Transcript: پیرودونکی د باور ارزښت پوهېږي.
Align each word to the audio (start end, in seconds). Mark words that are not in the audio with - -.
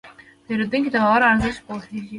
پیرودونکی 0.45 0.89
د 0.93 0.95
باور 1.03 1.21
ارزښت 1.31 1.59
پوهېږي. 1.67 2.01